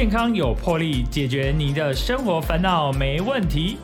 [0.00, 3.76] 健康有魄力，解决您的生活烦恼没问题。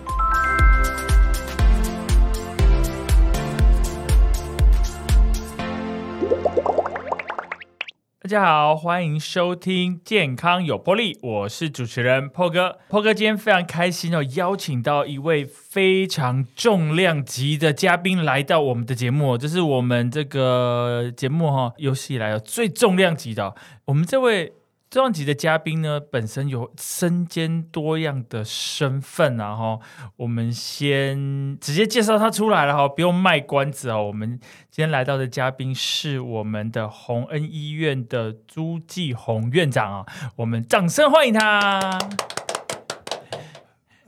[8.19, 12.79] 大家好，欢迎收听《健康有魄力》，我是主持人破哥。
[12.89, 23.55] 破哥今天非常开心哦，邀请到一位非常重量级的嘉宾来到我们的节目，这是我们这个节目哈有史以来最重量级的。
[23.85, 24.55] 我们这位。
[24.97, 29.55] 重量级的嘉宾呢，本身有身兼多样的身份啊！
[29.55, 29.79] 哈，
[30.17, 34.05] 我们先直接介绍他出来了哈，不用卖关子哦。
[34.07, 34.41] 我们
[34.71, 40.07] 今天来到的嘉宾是我们的洪恩医院的朱继红院长啊，
[40.37, 41.99] 我们掌声欢迎他。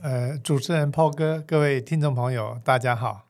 [0.01, 3.27] 呃，主持人炮哥，各位听众朋友，大家好。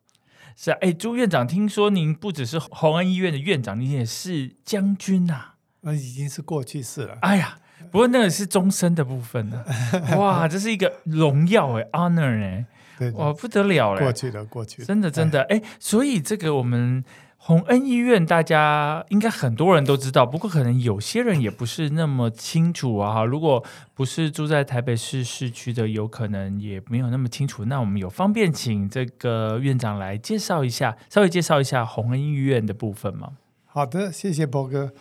[0.54, 5.54] 是啊，哎，朱院长，听说您不只是洪恩医院的院长，您也是将军呐。
[5.80, 7.16] 那已经是过去式了。
[7.20, 7.58] 哎呀，
[7.90, 9.64] 不过那个是终身的部分呢。
[10.18, 12.66] 哇，这是一个荣耀哎，honor 哎，
[13.14, 14.00] 哇不得了了。
[14.00, 17.04] 过去的过去，真的真的哎，所以这个我们
[17.36, 23.14] 洪恩医院，大家应该很多人都知道，不过可能有些人也不是那么清楚啊。
[23.14, 23.64] 哈，如果
[23.94, 27.64] 不是住在台北市市区的，有可能也没有那么清楚。
[27.66, 33.30] 那我们有方便请这个院长来介绍一下，稍微介绍一下洪恩医院的部分吗？
[33.66, 34.92] 好的，谢谢波哥。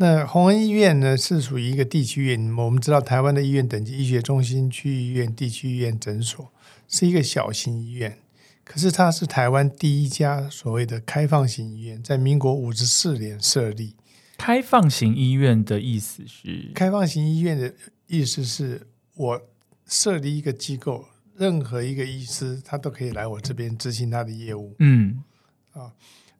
[0.00, 2.56] 那洪恩医院呢，是属于一个地区医院。
[2.56, 6.52] 我们知道，台湾的医院等级医学中心、区医院、地区医院、诊所
[6.86, 8.18] 是一个小型医院。
[8.62, 13.96] 可是它是台湾第一家所谓的开放型医院，在民国五十四年设立。
[14.36, 16.70] 开放型医院的意思是？
[16.76, 17.74] 开放型医院的
[18.06, 19.42] 意思是我
[19.84, 24.76] 设立一个机构，任何一个医师他都可以来我这边执行他的业务。
[24.78, 25.24] 嗯，
[25.72, 25.90] 啊。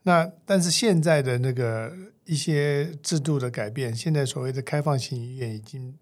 [0.05, 1.93] 那但是现在的那个
[2.29, 5.97] 一些制度的改变，现在所谓的开放型医院已经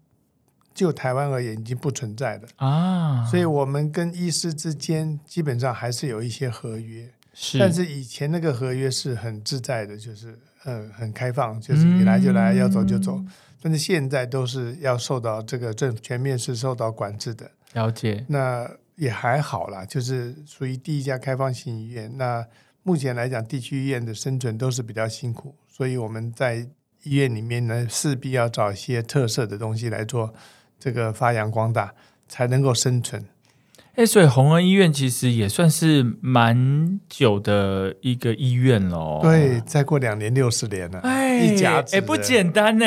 [0.73, 13.23] 就台湾而言已经不存在了啊，所以我们跟医师之间基本上还是有一些合约，是，但是以前那个合约是很自在的，就是呃很开放，就是你来就来，要走就走，
[13.61, 22.45] 但是现在都是要受到这个政全面是受到管制的，了解，那也还好啦，就是属于第一家开放型医院那。
[22.83, 26.67] 目前来讲，地区医院的生存都是比较辛苦，所以我们在
[27.03, 30.33] 医院里面呢，势必要找一些特色的东西来做
[30.79, 31.93] 这个发扬光大，
[32.27, 33.23] 才能够生存。
[33.93, 39.19] 哎，所以红恩医院其实也算是蛮久的一个医院喽。
[39.21, 40.99] 对，再过两年六十年了，
[41.39, 42.85] 一家子，哎，不简单呢，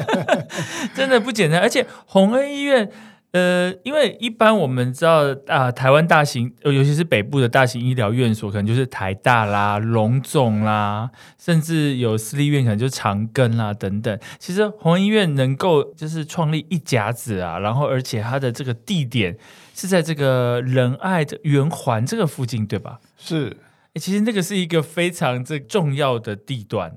[0.96, 1.60] 真的不简单。
[1.60, 2.90] 而且红恩医院。
[3.32, 11.08] 呃，因为一般我们知道啊，台湾大型，尤其是北部的大型医疗院所，可能就是台大啦、龙总啦，
[11.38, 14.18] 甚至有私立院，可能就长庚啦等等。
[14.40, 19.38] 其实红医院能够就是创立一甲子啊，然后而且它的这个地点
[19.76, 22.98] 是在这个仁爱的圆环这个附近，对吧？
[23.16, 23.56] 是，
[23.94, 26.92] 其实那个是一个非常这重要的地段。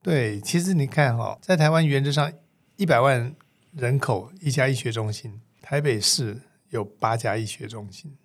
[0.00, 2.32] 对，其实你看哈，在台湾原则上
[2.76, 3.34] 一百万
[3.72, 5.40] 人口一家医学中心。
[5.68, 6.38] 台北市
[6.68, 8.16] 有八家医学中心，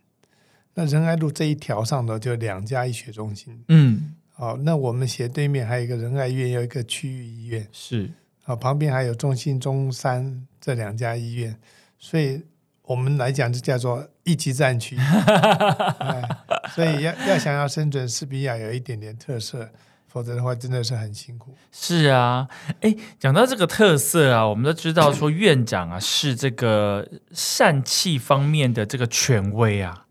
[0.76, 3.64] 那仁爱路这一条上头就两家医学中心。
[3.70, 7.68] 嗯，好，那我们斜对面还有一个仁爱医院，有一个区域医院。
[7.72, 8.12] 是，
[8.44, 11.58] 啊，旁边还有中心、中山这两家医院，
[11.98, 12.44] 所以
[12.84, 14.96] 我们来讲就叫做一级战区。
[16.76, 19.68] 所以要要想要生存，势必要有一点点特色。
[20.12, 21.56] 否则的话，真的是很辛苦。
[21.72, 22.46] 是啊，
[22.82, 30.06] 哎，讲到这个特色啊，我们都知道说院长啊 是这个疝气方面的这个权威啊。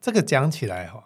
[0.00, 1.04] 这个讲起来哈，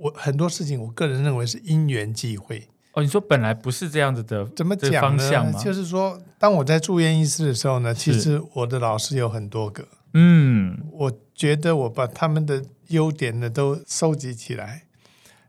[0.00, 2.66] 我很多事情，我个人认为是因缘际会。
[2.94, 5.52] 哦，你说本来不是这样子的，怎么讲呢？
[5.62, 9.86] 就是说，当我在住院医师的时候呢，其实我的老师有很多个。
[10.14, 14.82] 嗯，我觉得我把他们的优点呢都收集起来。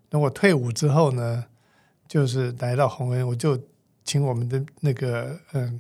[0.08, 1.46] 等我退伍之后呢。
[2.10, 3.58] 就是来到红恩，我就
[4.04, 5.80] 请我们的那个嗯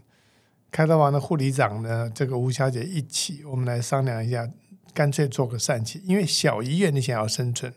[0.71, 4.47] 开刀房的护理长呢，这个吴小姐一起，我们来商量一下，
[4.93, 5.99] 干脆做个疝气。
[6.05, 7.73] 因为小医院你想要生存，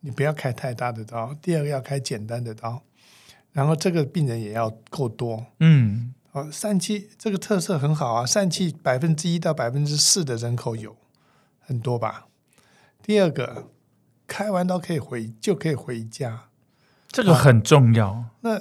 [0.00, 2.82] 你不要开太大的刀，第二个要开简单的刀，
[3.52, 5.44] 然后这个病人也要够多。
[5.60, 10.96] 嗯，哦，疝气这个特色很好啊，疝气百分之一到百分之四的人口有
[11.60, 12.26] 很多吧。
[13.02, 13.68] 第二个，
[14.26, 16.48] 开完刀可以回就可以回家。
[17.12, 18.24] 这个很重要。
[18.40, 18.60] 那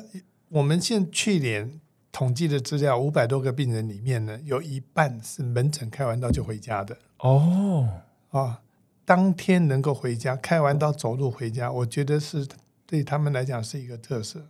[0.50, 1.80] 我们现去年
[2.12, 6.98] 统计的资料，五百多个病人里面呢，有一半是门诊开完刀就回家的。
[7.20, 7.88] 哦，
[8.32, 8.62] 啊，
[9.06, 12.46] 当天能够回家，开完刀走路回家，我觉得是
[12.86, 14.46] 对他们来讲是一个特色。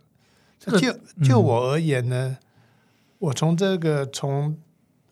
[0.58, 0.92] 就
[1.24, 2.38] 就我而言呢，
[3.18, 4.56] 我从这个从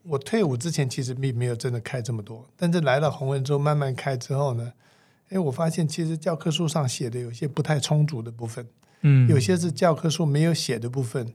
[0.02, 4.72] 我退伍之前其实并没有真的开这么多，但是来了宏文之后慢慢开之后呢，
[5.28, 8.66] 哎，我发现其实教科书上写的有些不太充足的部分，
[9.02, 11.32] 嗯，有些是教科书没有写的部分，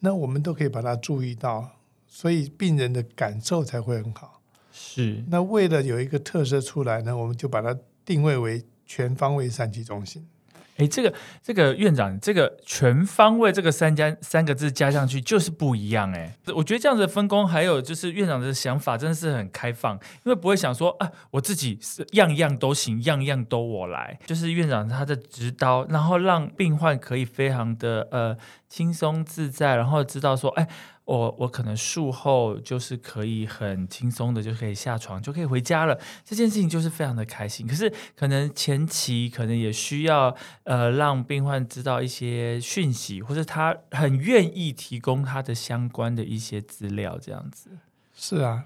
[0.00, 1.76] 那我们都可以把它注意到，
[2.06, 4.40] 所以病人的感受才会很好。
[4.72, 10.26] 是，那为了有一个特色出来呢，我们就把它定位为全方位疝气中心。
[10.76, 16.36] 哎，这个这个院长，这个全方位这个三加三个字加上去就是不一样哎。
[16.54, 19.94] 我觉得这样子分工，还有就是院长的想法真的是很开放，
[20.24, 24.18] 因为不会想说啊，我自己是样样都行，样样都我来。
[24.26, 28.36] 就是院长他的指导，然后让病患可以非常的呃
[28.74, 30.68] 轻松自在，然后知道说，哎。
[31.06, 37.66] 我我可能术后就是可以很轻松的就可以下床就可以回家了，这件事情就是非常的开心。
[37.66, 47.68] 可是可能前期可能也需要呃让病患知道一些讯息，或者他很愿意提供他的相关的一些资料，这样子。
[48.14, 48.64] 是啊，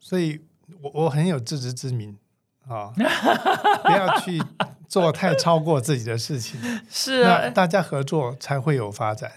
[0.00, 0.40] 所以
[0.80, 2.16] 我我很有自知之明
[2.68, 2.92] 啊，
[3.84, 4.42] 不要去
[4.88, 6.60] 做太超过自己的事情。
[6.90, 9.30] 是啊，大家合作才会有发展。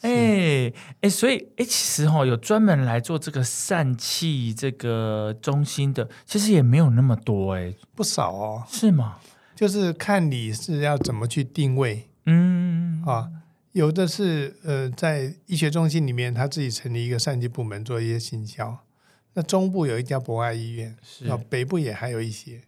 [0.00, 9.16] 哎哎，所以哎，其实哈，有专门来做这个疝气这个中心的，其实也没有那么多哎，不少哦，是吗？
[9.56, 13.28] 就是看你是要怎么去定位，嗯啊，
[13.72, 18.78] 有的是呃，在医学中心里面，他自己成立一个疝气部门做一些行销。
[19.38, 20.96] 那中部有一家博爱医院，
[21.30, 22.60] 啊，北部也还有一些。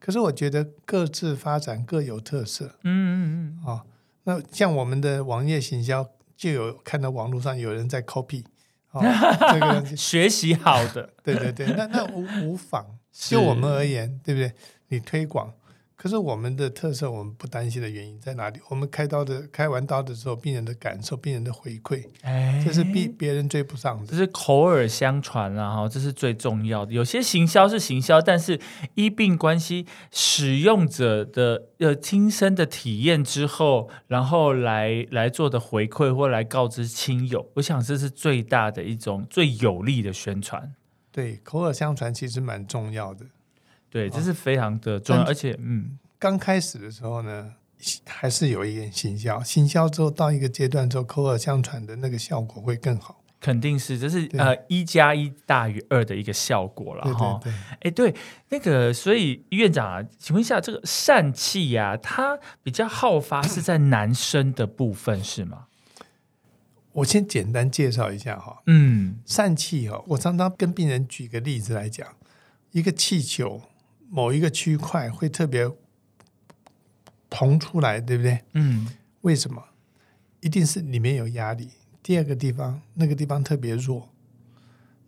[0.00, 3.22] 可是我觉得各自发展各有特色，嗯嗯
[3.62, 3.82] 嗯，哦，
[4.24, 6.04] 那像我们的网页行销。
[6.36, 8.44] 就有看到网络上有人在 copy，
[8.90, 9.00] 哦
[9.54, 12.84] 这个 学习好的， 对对对，那那无无妨。
[13.10, 14.52] 就我们而言，对不对？
[14.88, 15.50] 你推广。
[15.96, 18.60] 可是我们的特色，我们不担心的原因在哪里？
[18.68, 24.06] 我们开刀的开完刀的时候，病人的感受、病人的回馈，哎，这是别别人追不上的。
[24.06, 26.92] 这是口耳相传啊，哈，这是最重要的。
[26.92, 28.60] 有些行销是行销，但是
[28.94, 40.74] 医病关系，使用者的呃亲身的体验之后，然后来来做的回馈或来告知亲友，我想这是最大的一种最有力的宣传。
[41.10, 43.24] 对，口耳相传其实蛮重要的。
[43.90, 47.52] 对，这是非常的重要，而且，嗯，刚开始的时候呢，
[48.06, 53.22] 还是有一点行销，行销之后到一个阶段之后，口耳相传的那个效果会更好。
[53.38, 57.38] 肯定是，这是呃一加一大于二的一个效果了哈。
[57.80, 58.12] 哎，对，
[58.48, 65.66] 那个，所以院长啊，请问一下，这个疝气呀，它比较好发是在男生的部分是吗？
[66.92, 68.62] 我先简单介绍一下哈。
[68.66, 72.08] 嗯，疝气哈，我常常跟病人举个例子来讲，
[72.72, 73.62] 一个气球。
[74.16, 75.70] 某一个区块会特别
[77.28, 78.40] 膨出来，对不对？
[78.54, 78.88] 嗯，
[79.20, 79.62] 为什么？
[80.40, 81.68] 一定是里面有压力。
[82.02, 84.08] 第二个地方，那个地方特别弱。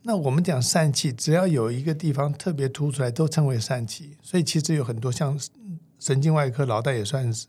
[0.03, 4.19] 那我们讲疝气，只要有一个地方特别凸出来，都称为疝气。
[4.23, 5.41] 所以其实有很多像
[5.99, 7.47] 神经外科脑袋也算是，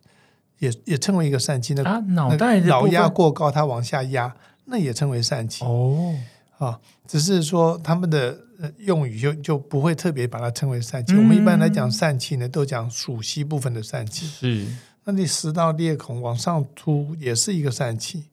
[0.60, 1.74] 也也称为一个疝气。
[1.74, 4.34] 那啊，脑袋脑压过高，它往下压，
[4.64, 5.66] 那也称为疝气。
[5.66, 6.16] 哦，
[6.58, 8.46] 啊，只是说他们的。
[8.78, 11.16] 用语就就不会特别把它称为疝气。
[11.16, 14.26] 我们一般来讲疝气呢，都讲属息部分的疝气。
[14.28, 14.68] 是，
[15.06, 18.26] 那你食道裂孔往上凸也是一个疝气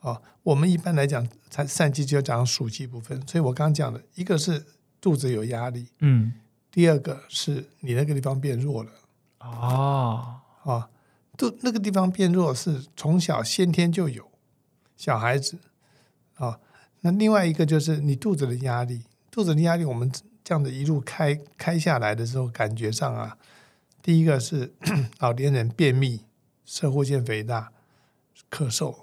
[0.00, 0.22] 啊。
[0.44, 3.20] 我们一般来讲，它疝气就要讲属息部分。
[3.26, 4.64] 所以我刚讲的一个是
[5.00, 6.32] 肚子有压力，嗯，
[6.70, 8.90] 第二个是你那个地方变弱了
[9.38, 10.88] 啊啊，
[11.36, 14.30] 肚那个地方变弱是从小先天就有
[14.96, 15.58] 小孩子
[16.34, 16.60] 啊。
[17.00, 19.02] 那另外一个就是你肚子的压力。
[19.34, 20.08] 肚子的压力，我们
[20.44, 23.36] 这样子一路开开下来的时候，感觉上啊，
[24.00, 24.72] 第一个是
[25.18, 26.20] 老年人便秘、
[26.64, 27.72] 射护腺肥大、
[28.48, 28.94] 咳嗽；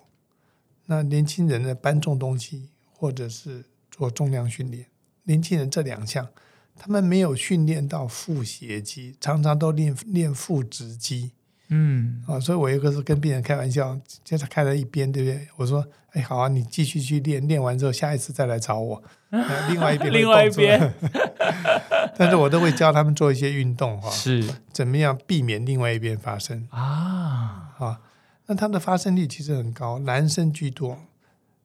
[0.86, 4.86] 那年轻人呢，搬重东西或者是做重量训练。
[5.24, 6.30] 年轻人这两项，
[6.78, 11.34] 他们没有训练到腹斜肌，常常都练练腹直肌。
[11.74, 15.48] 嗯，啊，所以我有个是跟病人开玩笑，就是开了一边，对不对？
[15.56, 19.02] 我说，哎，好啊，你继续去练，练完之后，下一次再来找我。
[19.70, 20.94] 另外一边，另外一边，
[22.18, 27.74] 但是我都会教他们做一些运动，哈，是怎么样避免另外一边发生啊？
[27.80, 28.02] 啊，
[28.48, 30.98] 那它的发生率其实很高，男生居多，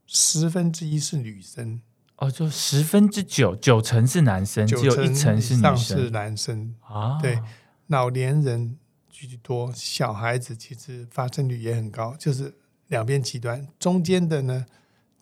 [0.07, 1.81] 十分之一是女生。
[2.19, 5.77] 哦，就十分之九，九成是男生，只有一成是女生。
[5.77, 7.41] 是男生啊，对，
[7.89, 8.79] 老年人。
[9.25, 12.53] 居多，小孩子其实发生率也很高，就是
[12.89, 14.67] 两边极端，中间的呢，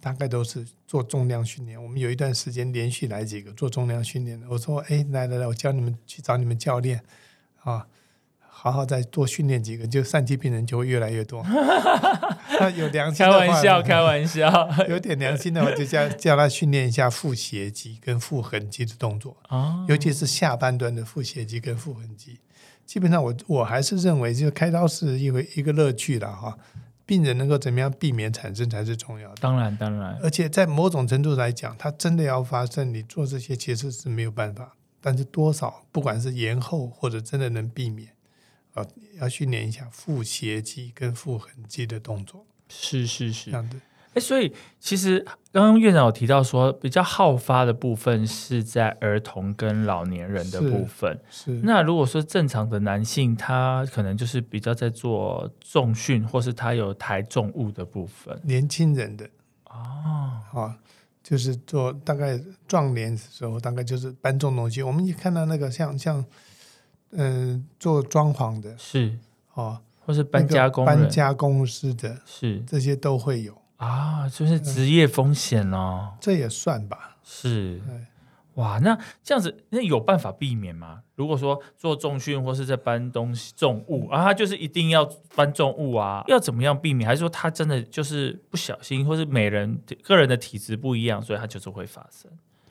[0.00, 1.80] 大概都是做重量训练。
[1.80, 7.02] 我们有一段时间连续来几个做重量训练的，我说：“哎，来来来，我教你们去找你们教练
[7.60, 7.86] 啊。”
[8.56, 11.42] 好好再多训练几个，就疝气病人就会越来越多。
[12.56, 14.48] 他有良心，开玩笑，开玩笑，
[14.88, 22.38] 有点良心的话，就叫叫他训练一下腹斜肌跟腹横肌的动作啊，尤其是下半段的腹斜肌跟腹横肌。
[22.86, 26.58] 基本上，我我还是认为，就开刀是一回一个乐趣了哈。
[27.06, 29.34] 病人能够怎么样避免产生才是重要的。
[29.40, 34.74] 当然，当然，而且在某种程度来讲，它真的要发生，你做这些其实是没有办法。
[35.02, 38.08] 但是多少，不管是延后或者真的能避免。
[38.72, 38.84] 啊，
[39.20, 42.46] 要训练一下腹斜肌跟腹横肌的动作。
[42.70, 43.76] 是是是，这样的。
[44.14, 45.18] 哎，所以其实
[45.52, 51.20] 刚刚院长有提到说，比较好发的部分是在儿童跟老年人的部分。
[51.28, 51.50] 是。
[51.64, 58.38] 那如果说正常的男性，他可能就是比较在做重训，或是他有抬重物的部分。
[58.44, 59.28] 年轻人的
[59.64, 60.78] 哦，啊，
[61.22, 64.82] 就是做大概壮年的时候，大概就是搬重东西。
[64.82, 66.24] 我们一看到那个像像。
[67.16, 69.16] 嗯，做装潢的是
[69.52, 77.16] 哦，或是搬家工、搬家公司的，是这些都会有啊，就是职业风险哦，这也算吧？
[77.22, 77.80] 是，
[78.54, 81.02] 哇，那这样子那有办法避免吗？
[81.16, 87.06] 如果说做重训或是在搬东西重物啊，他就是一定要搬重物啊，要怎么样避免？
[87.06, 92.30] 还是说他真的就是不小心，或是每人个人的体质不一样，所以他就是会发生？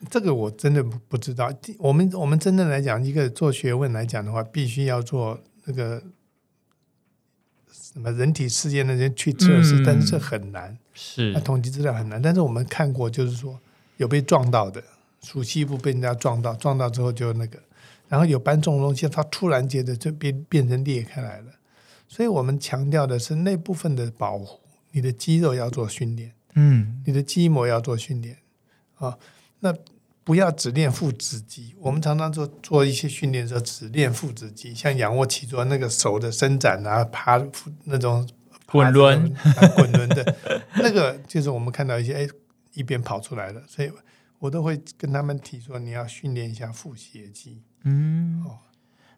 [0.09, 1.49] 这个我真的不不知道。
[1.79, 6.01] 我们我们真的来讲，一个做学问来讲的话，必须要做那个
[7.93, 10.75] 什么人体试验那些去测试，但是这很难。
[10.95, 12.19] 是，那统计资料很难。
[12.19, 13.59] 但是我们看过，就是说
[13.97, 14.83] 有被撞到的，
[15.21, 17.59] 属西部被人家撞到，撞到之后就那个，
[18.09, 21.51] 然后有搬重东西，它突然间的就变变成裂开来了。
[22.07, 24.59] 所以我们强调的是那部分的保护，
[24.91, 28.37] 你的肌肉要做训练，嗯，你的肌膜要做训练
[28.95, 29.17] 啊，
[29.59, 29.73] 那。
[30.23, 37.37] 不要只练腹直肌，我们常常做做一些训练的时候只练腹直肌，像仰卧起坐那个手的伸展啊，爬
[37.83, 38.25] 那种
[38.65, 39.35] 滚轮、
[39.75, 40.35] 滚轮的，
[40.79, 42.27] 那个就是我们看到一些哎
[42.73, 43.91] 一边跑出来的，所以
[44.39, 47.61] 我都会跟他们提说你要训练一下腹斜肌。
[47.83, 48.59] 嗯，哦，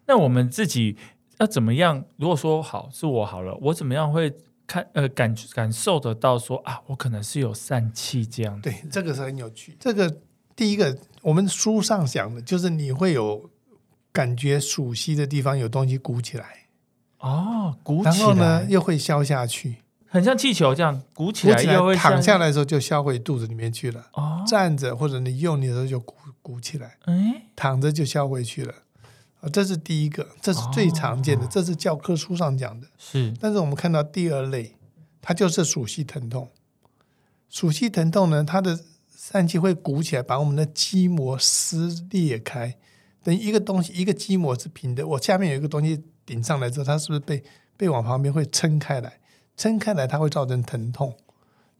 [0.06, 0.96] 那我们自己
[1.38, 2.04] 要怎么样？
[2.16, 4.36] 如果说好是我好了，我怎么样会
[4.66, 8.60] 看呃感感受得到说啊，我可能是有疝气这样？
[8.60, 10.22] 对，这个是很有趣，这个。
[10.56, 13.50] 第一个，我们书上讲的，就是你会有
[14.10, 16.68] 感觉，熟悉的地方有东西鼓起来，
[17.18, 24.06] 哦，鼓起来，然后呢又会消下去，很像气球这样鼓起来，又会躺下来的时候就消回肚子里面去了。
[24.14, 28.72] 哦，站着或者你用力的时候就鼓鼓起来，哎，躺着就消回去了。
[29.40, 32.86] 啊，这是第一个，这是最常见的，这是教科书上讲的。
[32.96, 34.74] 是，但是我们看到第二类，
[35.20, 36.48] 它就是属膝疼痛。
[37.50, 38.80] 属膝疼痛呢，它的
[39.32, 42.76] 疝气会鼓起来，把我们的肌膜撕裂开。
[43.24, 47.42] 等一个东西，一个肌膜是平的，我下面有一个东西顶上来之后，它是不是被
[47.76, 49.18] 被往旁边会撑开来？
[49.56, 51.16] 撑开来，它会造成疼痛。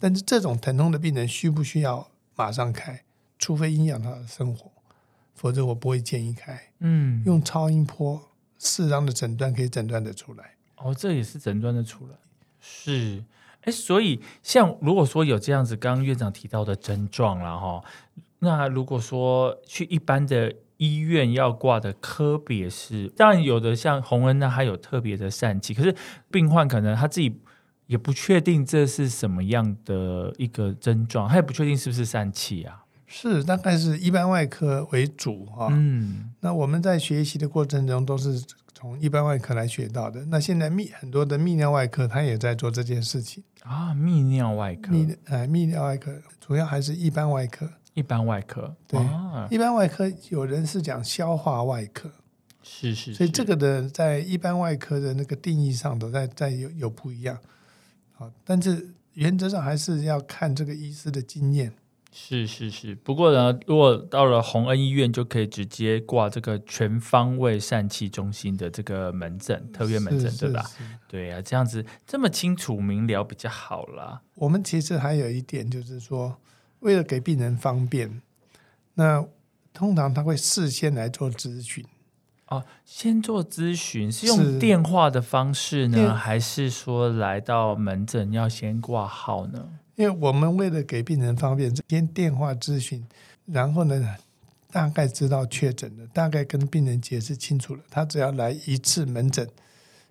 [0.00, 3.04] 但是这种疼痛的病人需不需要马上开？
[3.38, 4.72] 除非影响他的生活，
[5.34, 6.60] 否则我不会建议开。
[6.80, 8.20] 嗯，用超音波
[8.58, 10.56] 适当的诊断可以诊断的出来。
[10.78, 12.14] 哦，这也是诊断的出来，
[12.60, 13.22] 是。
[13.66, 17.84] 哎，所以像如果说有这样子，刚刚院长提到的症状了哈，
[18.38, 25.94] 那如果说去一般的医院要挂的科别是，当然有的像洪恩呢，他有特别的疝气，可是
[26.30, 27.40] 病患可能他自己
[27.88, 32.84] 也不确定这是什么样的一个症状，他也不确定是不是疝气啊。
[33.06, 35.68] 是，大概是一般外科为主哈。
[35.72, 38.44] 嗯，那我们在学习的过程中都是。
[38.78, 43.94] 从一般外科来学到的，那现在泌很多的泌尿外科，他也在做这件事情啊。
[43.94, 47.66] 泌尿外科，泌呃泌尿外科主要还是一般外科。
[47.94, 49.00] 一般外科，对，
[49.48, 52.10] 一般外科有人是讲消化外科，
[52.62, 57.38] 是是，所以这个的在一般外科的那个定义上都在在有有不一样。
[58.12, 61.72] 好，但是原则上还是要看这个医师的经验。
[62.18, 70.64] 是是是，不过呢，如果到了洪恩医院，就可以直接挂这个全方位疝气中心的这个门诊，特约门诊，对吧？
[71.06, 74.22] 对啊，这样子这么清楚明了比较好啦。
[74.36, 76.38] 我们其实还有一点就是说，
[76.80, 78.22] 为了给病人方便，
[78.94, 79.22] 那
[79.74, 81.84] 通常他会事先来做咨询。
[82.46, 89.68] 哦，先做咨询是用电话的方式呢，还是说来到门诊要先挂号呢？
[89.96, 93.04] 因为我们为了给病人方便，先电话咨询，
[93.46, 94.16] 然后呢，
[94.70, 97.82] 大概知道确诊的，大概跟病人解释清楚了。
[97.90, 99.48] 他只要来一次门诊，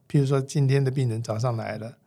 [0.07, 1.97] 比如说今天的病人早上来了，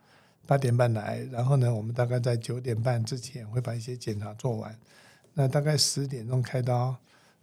[0.45, 4.77] 八点半来，然后呢，我们大概在九点半之前会把一些检查做完。
[5.33, 6.93] 那大概十点钟开刀，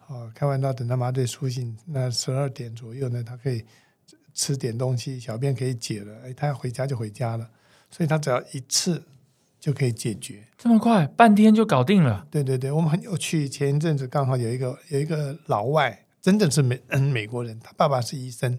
[0.09, 3.65] 哦，开完刀等他麻醉苏醒，那十二点左右呢，他可以
[4.35, 7.49] 吃点东西，小便可以解了，哎，他要回家就回家了，
[7.91, 9.03] 所以他只要一次
[9.67, 12.25] 就可以解决，这么快，半天就搞定了。
[12.31, 18.57] 对对对，我们很有趣，前一阵子刚好有一个有一个老外，真的是美嗯 美国人，他爸爸是医生，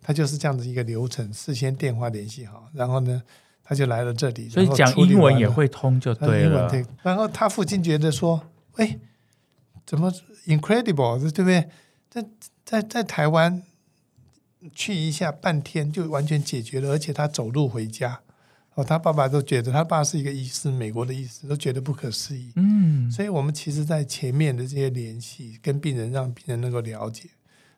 [0.00, 3.22] 他就是这样子一个流程，事先电话联系好，然后呢。
[3.64, 6.68] 他就来了这里，所以讲英文也会通就对了。
[7.02, 8.98] 然后他父亲觉得说：“哎，
[9.86, 10.12] 怎么
[10.46, 11.68] incredible，对不对？
[12.10, 12.26] 在
[12.64, 13.62] 在在台湾
[14.74, 18.20] 去一下半天就完全解决了，而且他走路回家。
[18.74, 22.52] 哦，他爸爸都觉得他爸是一个医师，美国的医师都觉得不可思议。
[22.56, 27.28] 嗯，所以我们其实，在前面的这些联系跟病人，让病人能够了解。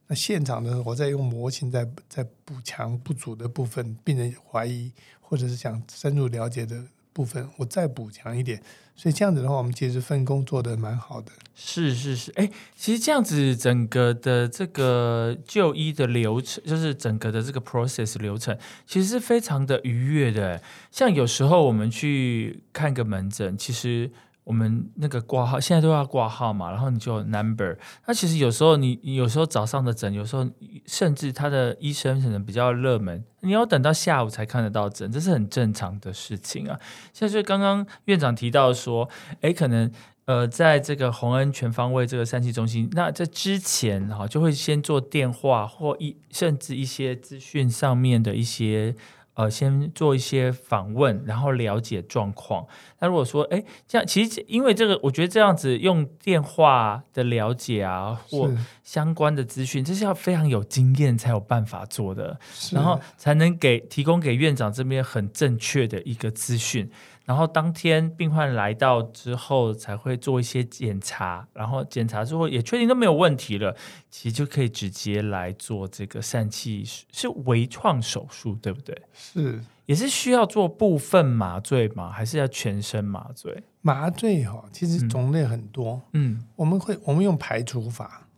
[0.07, 4.93] 那现场呢，我在用模型在在补强不足的部分，病人怀疑。
[5.27, 8.63] 或者是想深入了解的部分，我再补强一点。
[8.97, 11.33] 所以这样子的话，我们其实分工做的蛮好的。
[11.55, 20.63] 是是是，哎，其实这样子整个的这个就医的流程，就是整个的这个 process 流程，其实是非常的愉悦的。
[20.91, 24.11] 像有时候我们去看个门诊，其实。
[24.45, 27.77] 我们那个挂号现在都要挂号嘛，然后你就 number。
[28.07, 30.47] 那其实有时候你有时候早上的诊，有时候
[30.87, 36.79] 甚至他的医生可能比较热门，你要等到下午才看得到诊，这是很正常的事情啊。
[37.15, 39.09] 像是刚刚院长提到说，
[39.41, 39.91] 哎，可能
[40.27, 48.95] 呃，在这个洪恩全方位这个三期中心，那在之前哈就会先做电话或一甚至一些资讯上面的一些。
[49.35, 52.67] 呃，先做一些访问，然后了解状况。
[53.01, 58.51] 那如果说，哎，这样其实因为这个，我觉得这样子用电话的了解啊，或
[58.83, 62.39] 相关的资讯，这是要非常有经验才有办法做的，
[62.73, 66.91] 然后才能给提供给院长这边很正确的一个资讯。
[67.25, 73.75] 然后当天病患来到之后，才会做一些检查，然后检查之后也确定都没有问题了，
[74.11, 79.01] 其实就可以直接来做这个疝气是微创手术，对不对？
[79.15, 82.11] 是，也是需要做部分麻醉吗？
[82.11, 83.63] 还是要全身麻醉？
[83.81, 86.03] 麻醉哈，其实种类很多。
[86.13, 88.29] 嗯，我们会我们用排除法，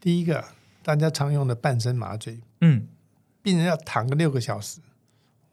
[0.00, 0.44] 第一个
[0.82, 2.88] 大家常用的半身麻醉，嗯，
[3.40, 4.80] 病人要躺个六个小时，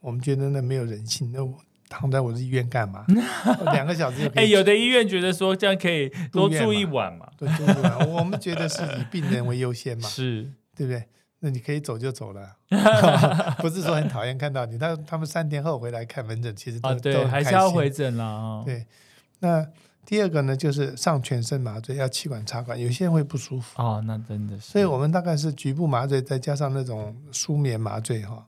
[0.00, 1.54] 我们觉得那没有人性，那我。
[1.88, 3.04] 躺在我的医院干嘛？
[3.72, 4.44] 两个小时就可以。
[4.44, 7.28] 哎，有的医院觉得说这样可以多住一晚嘛？
[7.38, 8.10] 对住一晚。
[8.10, 10.06] 我们觉得是以病人为优先嘛？
[10.10, 11.04] 是，对不对？
[11.40, 12.56] 那你可以走就走了，
[13.58, 14.78] 不是说很讨厌看到你。
[14.78, 18.62] 他他们三天后回来看门诊，其实都对，还是要回诊了。
[18.64, 18.86] 对。
[19.40, 19.66] 那
[20.06, 23.82] 第二个呢，就是上全身麻醉，要气管插管，有些人会不舒服。
[23.82, 24.72] 哦，那真的是。
[24.72, 28.46] 所以我们大概是局部麻醉，再加上那种舒眠麻醉哈。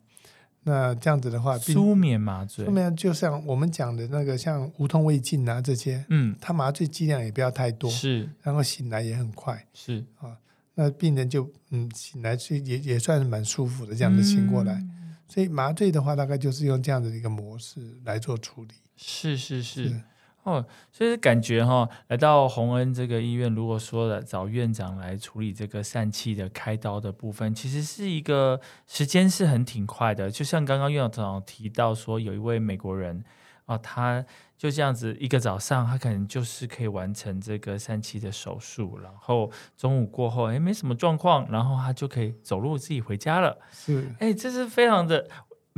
[0.68, 10.04] 那这样子的话，舒眠麻醉，舒眠就像我们讲的那个，像无痛胃镜啊这些，嗯，它麻醉剂量也不要太多，是，然后醒来也很快，是。
[10.18, 10.36] 啊，
[10.74, 14.82] 那病人就嗯醒来是也也算是蛮舒服的，这样子醒过来，
[15.28, 19.62] 所以麻醉的话，大概就是用这样的一个模式来做处理，是是。
[19.62, 20.00] 是。
[20.46, 30.30] 哦，所以感觉哈，来到洪恩这个医院，如果说了找院长来处理这个疝气的开刀的部分，其实是一个时间是很挺快的。
[30.30, 33.24] 就像刚刚院长提到说，有一位美国人
[33.64, 34.24] 啊，他
[34.56, 43.58] 就这样子一个早上，他可能就是可以完成这个疝气的手术，然后中午过后，哎，没什么状况，然后他就可以走路自己回家了。
[43.72, 45.26] 是，哎，这是非常的。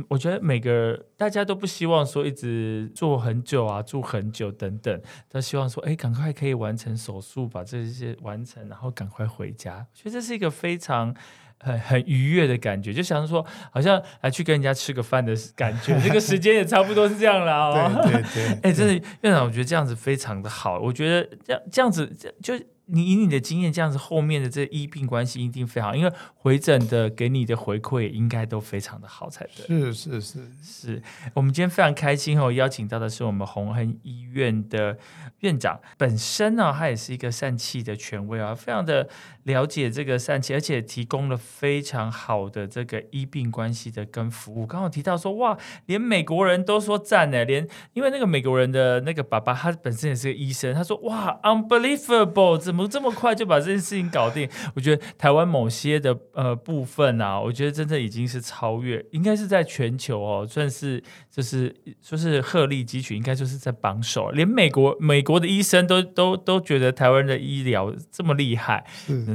[0.07, 9.85] 我觉得每个大家都不希望说一直做很久啊，住很久等等，都希望说，哎，赶快可以完成手术，把这些完成，然后赶快回家。
[9.91, 11.13] 我觉得这是一个非常
[11.59, 15.99] 很很愉悦的感觉，就想说，好像来去跟人家吃个饭的感觉。
[15.99, 18.01] 这个时间也差不多是这样了哦。
[18.03, 20.79] 对对对， 哎，真的院长，我觉得这样子非常的好。
[20.79, 22.07] 我觉得这样这样子
[22.41, 22.53] 就。
[22.91, 29.65] 你以你的经验，这样子后面的这医病关系一定非常好，因为回诊的给你的回馈应该都非常的好才对。
[29.67, 34.97] 是是是是，我们今天非常开心哦，邀请到的是我们红恒医院的
[35.39, 39.07] 院长，本身呢他也是一个疝气的权威啊，非常的
[39.49, 44.67] 了解这个疝气，而且提供了非常好的这个医病关系的跟服务。
[44.67, 45.57] 刚刚提到说哇，
[45.87, 52.87] 连美国人都说赞呢，连因为那个美国人的那个爸爸他本身也是个医生，他说哇，unbelievable，怎么？
[52.87, 54.49] 这么快就把这件事情搞定？
[54.75, 64.31] 我觉得台湾某些的呃部分啊，我觉得真的已经是超越，应该是在全球哦，算是就是说是鹤立鸡群，应该就是在榜首。
[64.31, 68.85] 连美国美国的医生都都都觉得台湾的医疗这么厉害，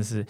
[0.05, 0.27] 是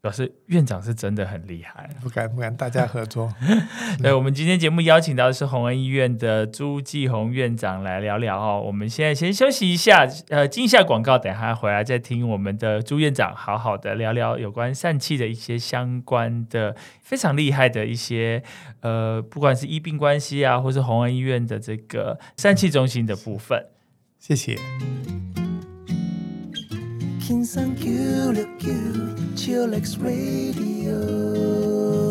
[0.00, 3.34] 表示院长是真的很厉害，不敢不敢，大家合作。
[4.00, 8.62] 对，我们今天节目邀请到的是洪恩医院的朱继红院长来聊聊哦。
[8.64, 18.40] 我们现在先休息一下，呃，进一下广告，等下回来再听我们的朱院长好好的聊聊有关疝气的一些相关的非常厉害的一些
[18.80, 23.66] 呃，不管是医病关系啊，或是洪恩医院的这个疝气中心的部分。
[24.20, 24.56] 谢谢。
[27.28, 28.32] king san Q,
[29.36, 32.07] chillax radio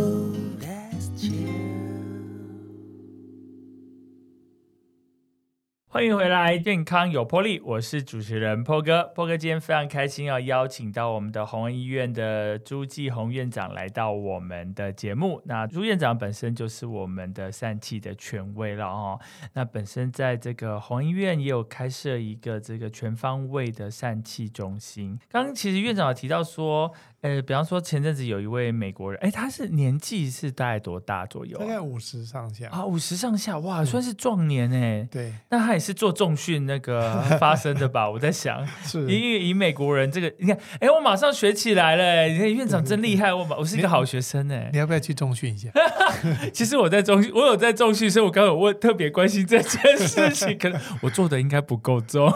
[5.98, 9.06] 欢迎回来，健康有魄力，我是主持人波哥。
[9.16, 15.42] 波哥今天非常开心，要邀请到我们的宏恩医院的朱继红院长来到我们的节目。
[15.46, 19.20] 那朱院长本身就是我们的疝气的权威了哦。
[19.54, 25.18] 那本身在这个宏恩医院也有开设一个这个全方位的疝气中心。
[25.32, 26.94] 刚刚其实院长有提到说。
[27.22, 31.58] 呃，比方说前阵子有一位美国人，哎，他是年纪是大概多大左右？
[31.58, 35.08] 大概五十上下啊，五十上下，哇，算是壮年哎。
[35.10, 38.08] 对，那他也是做重训那个 发生的吧？
[38.08, 44.70] 我在想， 是，因为以美国人这个，你看，哎，我马上学起来了，你看院长真厉害，我我是一个好学生哎。
[44.72, 45.70] 你要不要去重训一下？
[46.54, 52.32] 其实我在重训，我有在重训，所以我刚刚有问，特别关心这件事情，可能我做的应该不够重。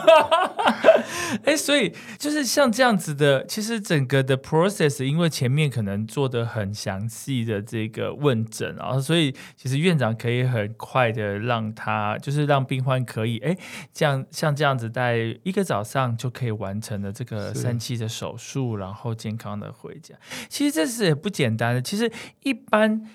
[1.45, 4.35] 哎，所以就是像这样子的，其实整个的
[4.71, 13.55] process，因为前面可能做的很详细的这个问诊啊，所以其实院长可以很快的让他，就是让病患可以哎，
[13.93, 20.15] 这样像这样子，在一个早上就可以完成了这个三期的手术，然后健康的回家。
[20.47, 21.81] 其实这是也不简单的。
[21.81, 22.11] 其实
[22.43, 23.05] 一般。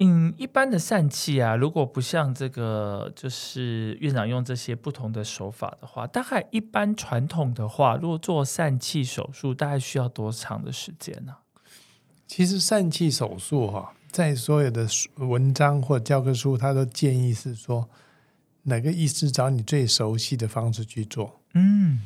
[0.00, 11.34] 嗯，一般的疝气啊，如果不像这个，就是院长用这些不同的手法的话，大概一般传统的话，如果做疝气手术，大概需要多长的时间呢？
[12.28, 17.88] 其实疝气手术哈，在所有的文章或教科书，他都建议是说，
[18.62, 21.40] 哪个医师找你最熟悉的方式去做。
[21.54, 22.02] 嗯，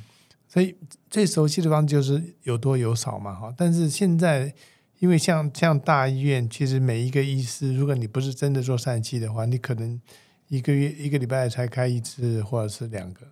[0.48, 0.74] 所以
[1.10, 3.52] 最熟悉的方式就是有多有少嘛，哈。
[3.54, 4.54] 但是现在。
[5.02, 10.00] 因为像像大医院，其实每一个医师，如果你不是真的做疝气的话，你可能
[10.46, 13.26] 一个月一个礼拜才开一次或者是两个，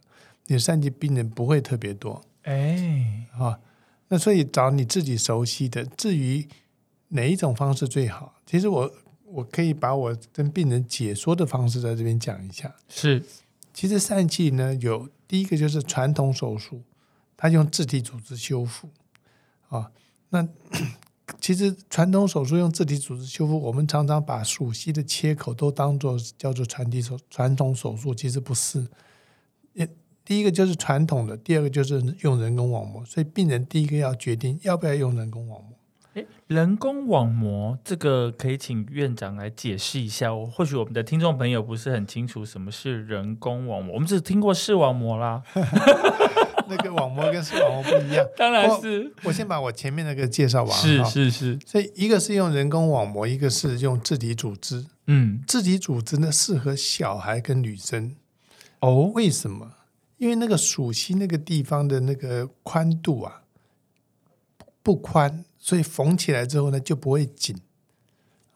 [0.48, 2.20] 你疝气病人不会特别多。
[2.42, 3.60] 哎，啊，
[4.08, 5.84] 那所以找你自己熟悉的。
[5.84, 6.44] 至于
[7.10, 8.92] 哪一种方式最好，其实我
[9.26, 12.74] 我可以把我跟病人解说的方式在这边讲一下。
[12.88, 13.24] 是，
[13.72, 16.82] 其实疝气呢，有第一个就是传统手术，
[17.36, 18.88] 它用自体组织修复
[19.68, 19.92] 啊，
[20.30, 20.48] 那。
[21.40, 28.86] 其实传统手术用自体组织修复，我们常常把熟悉的切口都当做叫做传体手传统手术，其实不是。
[30.22, 35.72] 第一个就是传统的，第二个就是用人工网膜，所以病人第一个要决定要不要用人工网膜。
[36.14, 40.32] 诶，人工网膜这个可以请院长来解释一下。
[40.32, 45.42] 我或许我们的听众朋友不是很清楚什么是人工网膜，我们只听过视网膜啦。
[46.70, 49.12] 那个网膜跟视网膜不一样， 当然是。
[49.24, 50.78] 我先把我前面那个介绍完。
[50.78, 51.58] 是是是。
[51.66, 54.86] 所以一个是用人工网膜，一个是用自体组织。
[55.06, 58.14] 嗯，自体组织呢适合小孩跟女生。
[58.78, 59.74] 哦，为什么？
[60.18, 63.42] 因为那个属膝那个地方的那个宽度啊
[64.82, 67.56] 不宽，所以缝起来之后呢就不会紧。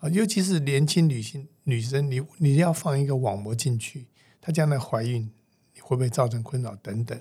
[0.00, 4.06] 啊，尤其是年轻女性女生，你你要放一个网膜进去，
[4.40, 5.30] 她将来怀孕，
[5.74, 7.18] 你会不会造成困扰等等？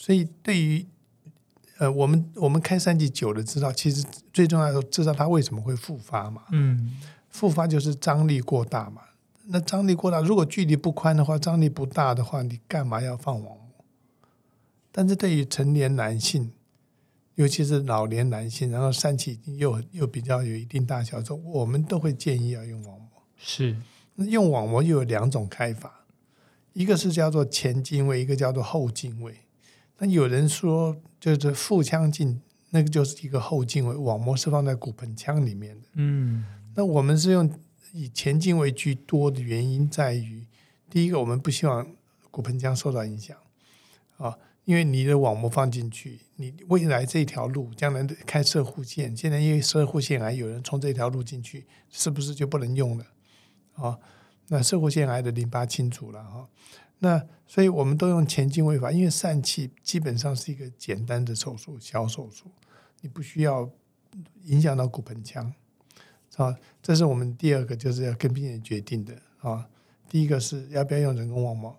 [0.00, 0.86] 所以，对于
[1.78, 6.44] 呃，我们我们开三级久了，知道其实最重要的知道它为什么会复发嘛？
[6.52, 6.96] 嗯，
[7.28, 9.02] 复发就是张力过大嘛。
[9.46, 13.84] 那张力过大，如果距离不宽的话，张力不大的话，你干嘛要放网膜？
[14.92, 16.52] 但是对于成年男性，
[17.34, 23.08] 尤其是老年男性，然后疝气又又比较有一定大小时候，我们都会建议要用网膜。
[23.36, 23.76] 是，
[24.14, 26.04] 那用网膜又有两种开法，
[26.72, 29.34] 一个是叫做前进位，一个叫做后进位。
[29.98, 35.88] 那有人说，就是腹腔镜，那个就是一个后镜位，网膜是放在骨盆腔里面的。
[35.94, 37.50] 嗯，那我们是用
[37.92, 40.46] 以前镜位居多的原因在于，
[40.88, 41.86] 第一个，我们不希望
[42.30, 43.36] 骨盆腔受到影响
[44.18, 53.06] 啊，因为你的网膜放进去，你未来这条路将来开射护线，现在因为射护线癌有人从这条路进去，是不是就不能用了？
[53.74, 53.98] 啊，
[54.46, 56.48] 那射护腺癌的淋巴清除了哈。
[57.00, 62.46] 那所以我们都用前进位法，因为疝气基本上是一个简单的手术，小手术，
[63.00, 63.70] 你不需要
[64.44, 65.52] 影响到骨盆腔，
[66.36, 69.68] 啊，这是我们第二个就是要跟病人决定的啊。
[70.08, 71.76] 第一个是要不要用人工网膜，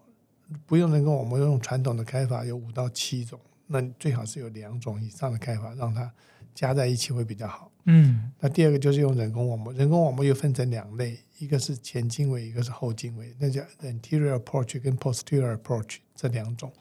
[0.65, 6.11] 不用人工网膜，用传统的开法有五到七种，那最好是有两种以上的开法，让它
[6.55, 7.68] 加在一起会比较好。
[7.91, 16.71] 嗯，那第二个就是用人工网膜，人工网膜又分成两类，一个是前经纬，一个是后经纬，那叫 anterior approach 跟 posterior approach 这两种。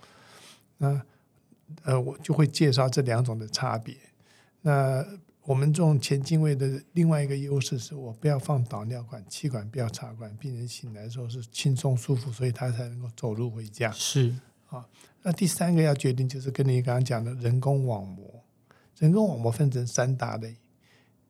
[0.77, 1.01] 那
[1.85, 3.97] 呃，我就会介绍这两种的差别。
[4.61, 5.03] 那
[5.45, 13.91] 我们这种前经纬的另外一个优势是我不要放导尿管、气管不要插管，病人醒来的时候是轻松舒服，所以他才能够走路回家。
[13.93, 14.37] 是
[14.69, 14.87] 啊，
[15.23, 18.45] 那第三个要决定就是跟你刚刚讲的人工网膜，
[18.99, 20.55] 人工网膜分成三大类。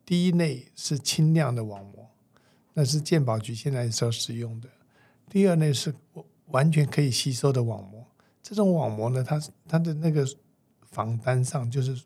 [0.08, 2.08] 第一类是轻量的网膜，
[2.72, 4.66] 那是健保局现在所使用的。
[5.28, 5.94] 第二类是
[6.46, 8.06] 完全可以吸收的网膜，
[8.42, 10.26] 这种网膜呢，它它的那个
[10.90, 12.02] 防单上就是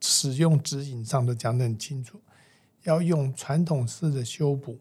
[0.00, 2.20] 使用指引上都讲得很清楚，
[2.84, 4.78] 要用传统式的修补，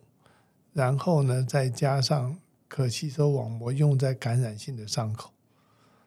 [0.72, 5.32] 然后呢再加上可吸收网膜用在感染性的伤口，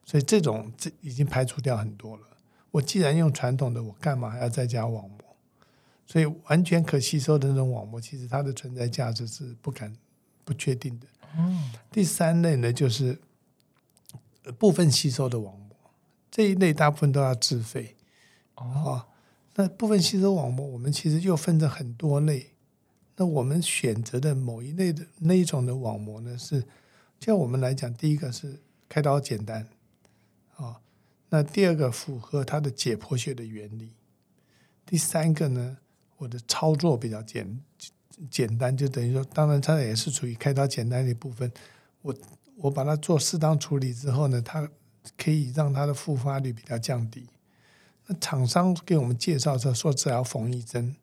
[0.05, 2.23] 所以这种这已经排除掉很多了。
[2.71, 5.19] 我既然用传统的，我干嘛还要再加网膜？
[6.07, 9.97] 所以完全可吸收的那种网膜，其实它的存在价值是不敢
[10.45, 11.07] 不确定的。
[11.37, 13.19] 嗯，第三类呢，就是
[14.59, 15.77] 部分吸收的网膜，
[16.31, 17.97] 这一类大部分都要自费。
[18.57, 19.07] 哦，
[19.55, 22.51] 那部分吸收网膜，我们其实又分成很多类。
[23.17, 26.65] 那我们选择的某一类的那一种的网膜呢，是
[27.19, 29.69] 就我们来讲，第一个是开刀简单，
[30.57, 30.81] 啊，
[31.31, 33.93] 那第二个符合它的解剖学的原理，
[34.85, 35.79] 第三个呢？
[36.17, 37.61] 我的操作比较简
[38.31, 41.51] 简单，就等于说，当然它也是属于开刀简单的一部分。
[42.03, 42.15] 我
[42.57, 44.69] 我把它做适当处理之后呢，它
[45.17, 47.27] 可以让它的复发率比较降低。
[48.07, 50.95] 那厂商给我们介绍说说只要缝一针，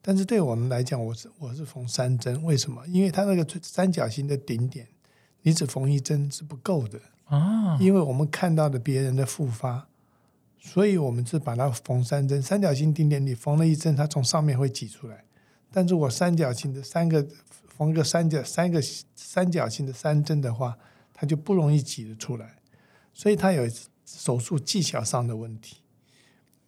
[0.00, 2.42] 但是对我们来讲，我是我是缝三针。
[2.44, 2.86] 为什么？
[2.86, 4.86] 因为它那个三角形的顶点，
[5.42, 7.76] 你只缝一针是不够的啊。
[7.80, 9.88] 因为我们看到的别人的复发。
[10.64, 15.24] 所以我们是把它缝三针，三角形定点你缝了一针，它从上面会挤出来。
[15.72, 17.26] 但如果三角形的三个
[17.66, 18.80] 缝个三角三个
[19.16, 20.78] 三角形的三针的话，
[21.12, 22.58] 它就不容易挤得出来。
[23.12, 23.68] 所以它有
[24.06, 25.78] 手术技巧上的问题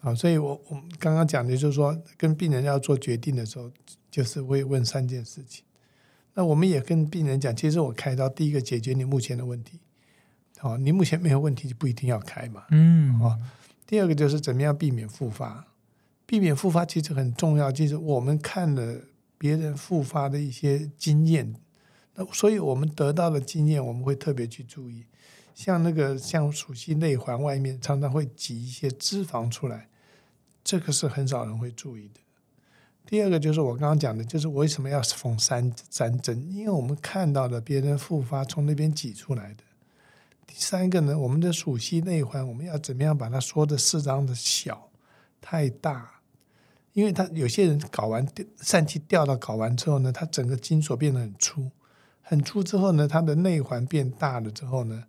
[0.00, 0.12] 啊。
[0.12, 3.70] 所以我我们刚刚讲的就是说，跟病人要做决定的时候，
[4.10, 5.64] 就是会问三件事情。
[6.34, 9.78] 那我们也跟病人讲，其实我开刀第一个解决你目前的问题。
[10.58, 12.64] 好，你目前没有问题就不一定要开嘛。
[12.70, 13.38] 嗯，啊。
[13.86, 15.66] 第二个就是怎么样避免复发，
[16.24, 17.70] 避免复发其实很重要。
[17.70, 19.00] 就是我们看了
[19.36, 21.54] 别人复发的一些经验，
[22.14, 25.04] 那所以我们得到的经验，我们会特别去注意。
[25.54, 29.88] 像那个像属性内环外面常常会挤一些脂肪出来，
[30.64, 32.20] 这个是很少人会注意的。
[33.06, 36.50] 第二个就是我刚刚讲的，就是为什么要缝三三针？
[36.50, 39.62] 因为我们看到了别人复发从那边挤出来的。
[40.46, 44.90] 第三个呢，我们的属性内环，我们要怎么样把它缩的适当的小？
[45.40, 46.20] 太大，
[46.94, 51.70] 因为他有些人搞完疝气掉到搞完之后呢，他整个筋索变得很粗，
[52.22, 55.04] 很粗之后呢，它的内环变大了之后呢，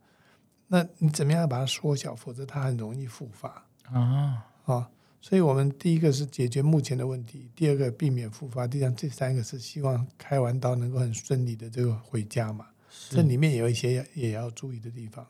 [0.67, 2.13] 那你怎么样把它缩小？
[2.13, 4.89] 否则它很容易复发啊啊！
[5.21, 12.67] 所以我们第一个是解决目前的问题，第二个避免复发，第三这三个是希望开完刀能够很顺利的这个回家嘛。
[13.09, 15.25] 这里面有一些也要注意的地方。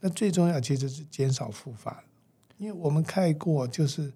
[0.00, 2.04] 那最重要其实是减少复发，
[2.58, 4.12] 因为我们开过，就是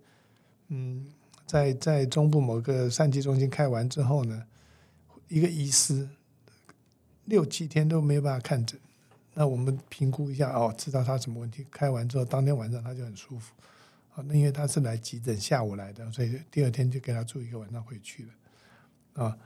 [0.68, 1.06] 嗯，
[1.46, 4.44] 在在中部某个疝气中心开完之后呢，
[5.28, 6.08] 一个医师
[7.24, 8.78] 六七天都没有办法看诊。
[9.34, 11.66] 那我们评估一下哦，知道他什么问题。
[11.70, 13.54] 开完之后，当天晚上他就很舒服。
[14.10, 19.24] 好，那因为他是来急诊，下午来的，所以第二天就给他住一个晚上回去了。
[19.24, 19.38] 啊。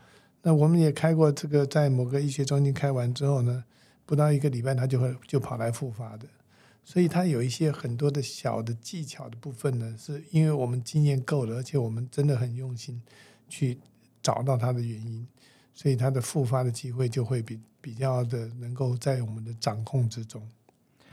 [0.47, 3.63] 那我们也开过这个，在某个医学中心开完之后呢，
[4.05, 6.27] 不到一个礼拜他就会就跑来复发的，
[6.83, 13.01] 所以他有一些很多的小的技巧的部分呢，是因为我们经验够了，而且我们真的很用心
[13.49, 13.79] 去
[14.21, 15.27] 找到他的原因，
[15.73, 20.47] 所以他的复发的机会就会比比较的能够在我们的掌控之中，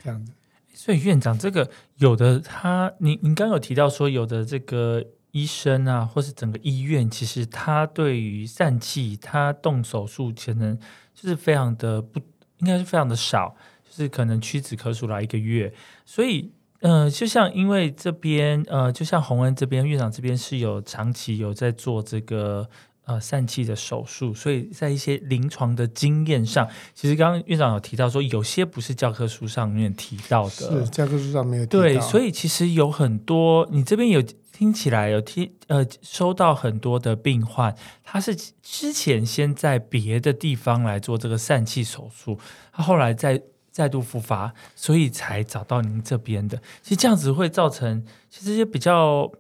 [0.05, 0.31] 这样子。
[0.75, 5.03] 所以院长，这个有的他，您您刚有提到说有的这个。
[5.33, 10.79] 医生啊，或是整个医院，其实他对于疝气，他动手术可能
[11.15, 12.21] 就是非常的不，
[12.59, 15.73] 应该是非常的少，就是可能屈指可数来一个月。
[16.05, 22.69] 所以，嗯，就像因为这边，呃，就像洪恩这边院长这边是有长期有在做这个
[23.13, 34.23] 呃疝气的手术，所以在一些临床的经验上，其实刚刚院长有提到说，有些不是教科书上面提到的，是教科书上没有对，所以其实有很多，你这边有。
[34.53, 42.39] 听起来有听呃，收到很多的病患，他是之前先在别的地方来做这个疝气手术，
[42.71, 46.59] 他后来再再度复发，所以才找到您这边的。
[46.83, 49.33] 其实这样子会造成，其实也比较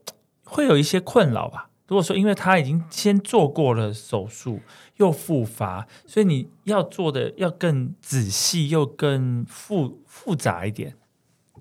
[0.44, 1.68] 会有一些困扰吧？
[1.88, 4.60] 如果说因为他已经先做过了手术，
[4.96, 10.94] 又复发，所以你要做的要更仔细，又更复复杂一点。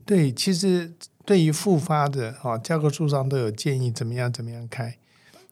[0.05, 0.93] 对，其实
[1.25, 4.97] 对于复发的啊，教科书上都有建议怎么样怎么样开。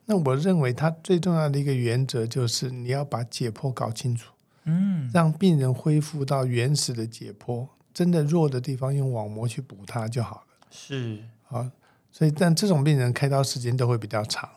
[0.05, 10.43] 那我认为它最重要的一个原则就是你要把解剖搞清楚，嗯，让病人恢复到原始的解剖，真的弱的地方用网膜去补它就好了。
[10.71, 11.71] 是啊，
[12.11, 14.49] 所以但这种病人开刀时间都会比较长。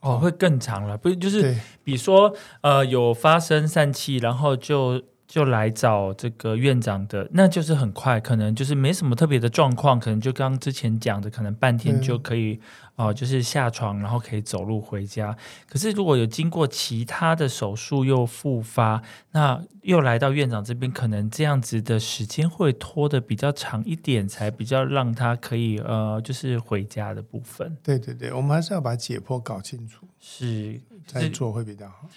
[0.00, 1.16] 哦，会更长了，不是？
[1.16, 5.02] 就是比如说，呃，有发生疝气，然后就。
[5.30, 12.58] 就来找这个院长的，那就是很快，可能就是没什么特别的状况，可能就刚之前讲的，可能半天就可以
[12.96, 15.36] 哦，就是下床，然后可以走路回家。
[15.68, 27.76] 可是如果有经过其他的手术又复发，那又来到院长这边，可能这样子的时间会拖的比较长一点，才比较让他可以呃，就是回家的部分。
[27.84, 32.08] 对对对，我们还是要把解剖搞清楚，是再做会比较好。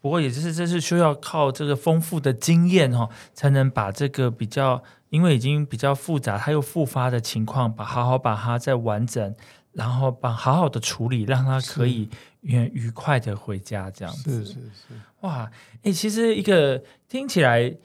[0.00, 9.34] 不过，也就是这是需要靠这个丰富的经验哈，才能把这个比较，因为已经比较复杂，它又复发的情况，把好好把它再完整，
[9.72, 12.08] 然后把好好的处理，让它可以
[12.40, 14.44] 愉愉快的回家这样子。
[14.44, 15.50] 是是是，哇，
[15.82, 17.76] 哎，其实一个听起来。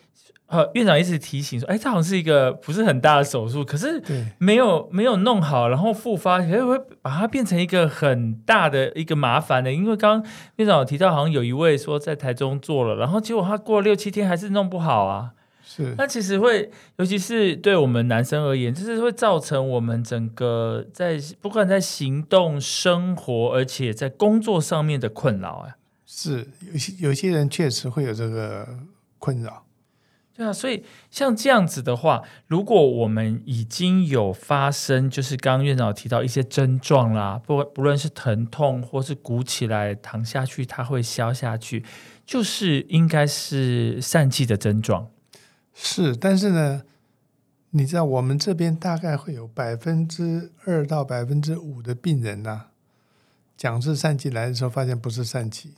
[0.48, 4.02] 呃，院长一直提醒说，哎，这好像是一个不是很大的手术，可是
[4.38, 9.74] 没有没有弄好，然后复发，可能会把它变成一个很大的一个麻烦的。
[9.74, 15.32] 因为刚刚院长有提到，好像有一位说在台中做了，然后结果他过了六七天还是弄不好啊。
[15.68, 25.76] 是，那其实会，尤其是对我们男生而言，就是会造成我们整个在不管在行动、生活，而且在工作上面的困扰啊。
[26.06, 28.68] 是，有些有些人确实会有这个
[29.18, 29.65] 困扰。
[30.36, 41.86] 对啊，所以像这样子的话，如果我们已经有发生，就是刚刚院长提到一些症状啦，不不论是疼痛或是鼓起来躺下去，它会消下去，
[42.26, 45.10] 就是应该是疝气的症状。
[45.74, 46.82] 是，但是呢，
[47.70, 52.64] 你知道我们这边大概会有百分之二到百分之五的病人呐，
[53.56, 55.76] 讲是疝气来的时候，发现不是疝气，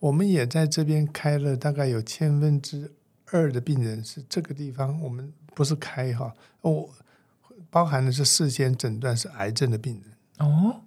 [0.00, 2.92] 我们也在这边开了大概有千分之。
[3.32, 6.88] 二的病人是这个地方，我们不是开哈，我
[7.70, 10.82] 包含的是事先诊断是癌症的病人哦，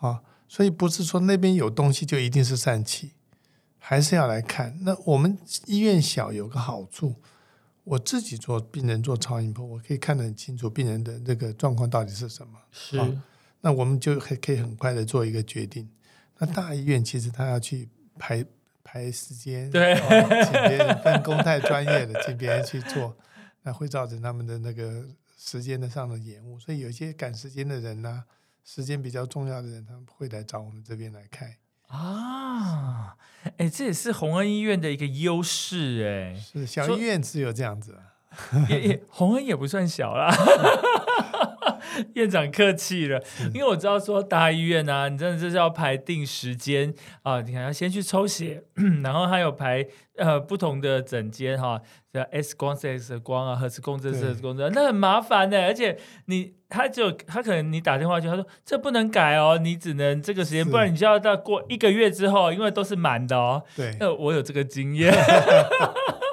[0.00, 3.12] 啊，所以不是说那边有东西就一定是疝气，
[3.78, 4.78] 还是要来看。
[4.82, 7.14] 那我们医院小有个好处，
[7.84, 12.58] 我自己做病人做超音波，我可以看得很清楚病人的那个状况到底是什么。
[12.70, 13.18] 是，
[13.60, 15.88] 那我们就可可以很快的做一个决定。
[16.38, 18.44] 那大医院其实他要去排。
[18.94, 19.96] 排时间，对，
[20.44, 23.16] 请别人分工太专业的，请别人去做，
[23.62, 25.04] 那会造成他们的那个
[25.36, 26.60] 时间的上的延误。
[26.60, 28.22] 所以有些赶时间的人呢，
[28.64, 31.56] 时间比较重要的人，他们会来找我们这边来开
[31.88, 33.16] 啊。
[33.56, 36.38] 哎，这也是洪恩医院的一个优势哎。
[36.38, 37.98] 是小医院只有这样子，
[38.68, 40.32] 也也洪恩也不算小啦。
[42.14, 48.62] 院长客气了，因为我知道说大医院啊，你真的就是要排定时间啊，你看要先去抽血，
[49.02, 51.80] 然后还有排呃不同的诊间哈，
[52.12, 63.62] 像 X 光、X 光啊，核磁共振、核磁共振，那很麻烦的，而且你他就他可能你打电话去，他说这不能改哦，你只能这个时间，不然你就要到过一个月之后，因为都是满的哦。
[63.76, 65.12] 对，那我有这个经验，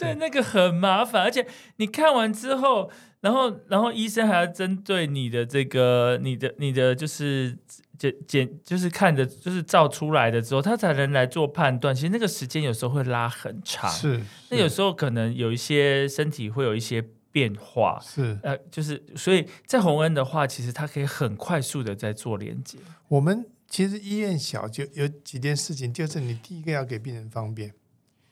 [0.00, 2.90] 所以那个很麻烦，而且你看完之后。
[3.22, 7.54] 然后，然后医生还要针对你的这个、你的、你的，就是
[7.98, 11.94] 检检，就是看着，就是照出来的之后，他才能来做判断。
[11.94, 14.18] 其实那个时间有时候会拉很长，是。
[14.48, 18.38] 那有时候可能有一些身体会有一些变化，是。
[18.42, 22.78] 呃，就是所以在洪恩的话，其实他可以很快速的在做连接。
[23.08, 27.74] 我们其实医院小，就有几件事情，就是你第一个要给病人方便，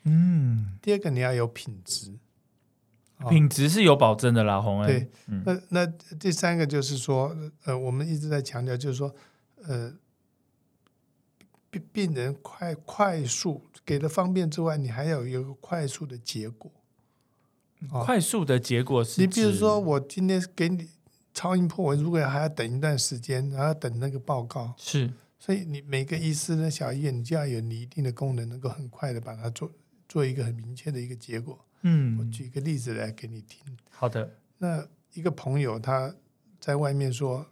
[0.08, 2.18] 嗯，第二个你要有品质。
[3.28, 4.86] 品质是有保证的啦，红恩。
[4.86, 5.10] 对，
[5.44, 5.86] 那那
[6.20, 9.12] 第三个就是说，呃，我们一直在强调，就是说，
[9.64, 9.92] 呃，
[11.68, 16.70] 病病人快快速给的方便之外，你还要有一个快速的结果。
[18.04, 20.88] 快速的结果是，你比如说，我今天给你
[21.34, 29.68] 超音波，我如果还要等一段时间，然后等那个报告，是，所以你每个医师呢，小医院你就要有你一定的功能，能够很快的把它做
[30.08, 31.64] 做一个很明确的一个结果。
[31.82, 33.60] 嗯，我举一个例子来给你听。
[33.90, 36.14] 好的，那一个朋友他
[36.58, 37.46] 在外面说，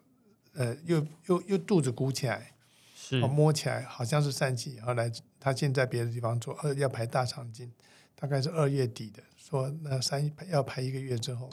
[0.55, 2.55] 呃，又又又肚子鼓起来，
[2.95, 4.81] 是摸起来好像是疝气。
[4.81, 7.71] 后来他现在别的地方做，二要排大肠镜，
[8.17, 11.49] 大概是二月底的，说那三要排一个月之后，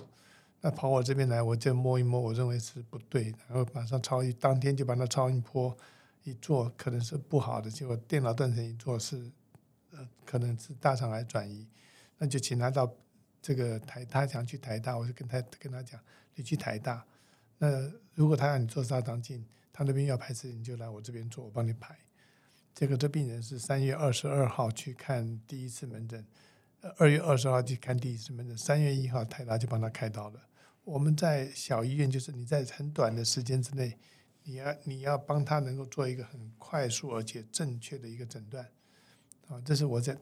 [0.61, 5.77] 那跑我这边来，我就摸一摸，我认为是不对，然后马上超音，当天就把那超音波
[6.23, 9.31] 一做，可能是不好的，结果电脑断层一做是，呃，
[10.25, 11.67] 可能是大肠癌转移，
[12.17, 12.93] 那就请他到
[13.41, 15.99] 这个台，他想去台大，我就跟他跟他讲，
[16.35, 17.05] 你去台大，
[17.57, 21.97] 那如果他让你做大肠镜，他那边要排时你就来我这边做，我帮你排。
[22.73, 26.25] 结果这病人是三月二十二号去看第一次门诊，
[26.97, 30.39] 二月二十号去看第一次门诊，三月一号台大就帮他开刀了。
[30.83, 33.97] 我们在小医院，就是你在很短的时间之内，
[34.43, 38.67] 你要你要帮他能够做一个很快速而且正确的一个诊断，
[39.47, 40.17] 啊，这是我在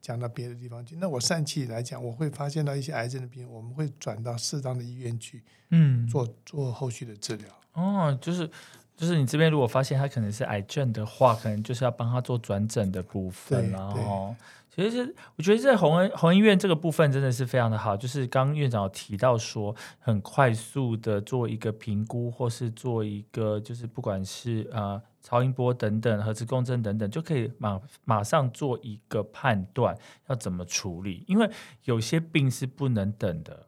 [0.00, 0.96] 讲到别的地方去。
[0.96, 7.48] 那我疝气来讲，我会发现到一些癌症的病人，我们会转到适当的医院去，嗯，做做后续的治疗。
[7.72, 8.50] 哦，就是。
[8.96, 14.32] 就是你这边如果发现他可能是癌症的话，可能就是要帮他做转诊的部分，然后
[14.72, 17.96] 其实我觉得在红恩红医院这个部分真的是非常的好。
[17.96, 29.96] 就是刚院长有提到说，很快速的做一个评估，或是做一个就是不管是呃超音波等等、核磁共振等等，就可以马马上做一个判断
[30.28, 31.24] 要怎么处理。
[31.26, 31.50] 因为
[31.84, 33.66] 有些病是不能等的，